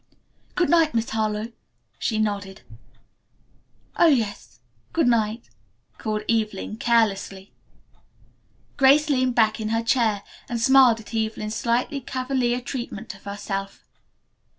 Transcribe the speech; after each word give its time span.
"Good 0.55 0.67
night, 0.71 0.95
Miss 0.95 1.11
Harlowe," 1.11 1.51
she 1.99 2.17
nodded. 2.17 2.63
"Oh, 3.97 4.07
yes, 4.07 4.59
good 4.93 5.05
night," 5.05 5.51
called 5.99 6.23
Evelyn 6.27 6.77
carelessly. 6.77 7.53
Grace 8.77 9.11
leaned 9.11 9.35
back 9.35 9.59
in 9.59 9.69
her 9.69 9.83
chair 9.83 10.23
and 10.49 10.59
smiled 10.59 10.99
at 11.01 11.13
Evelyn's 11.13 11.53
slightly 11.53 12.01
cavalier 12.01 12.59
treatment 12.61 13.13
of 13.13 13.25
herself. 13.25 13.83